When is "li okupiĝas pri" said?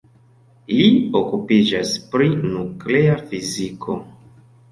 0.75-2.29